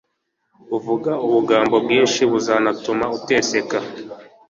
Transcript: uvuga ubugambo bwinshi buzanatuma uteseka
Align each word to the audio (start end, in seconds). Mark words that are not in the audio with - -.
uvuga 0.77 1.11
ubugambo 1.25 1.75
bwinshi 1.83 2.21
buzanatuma 2.31 3.05
uteseka 3.17 3.77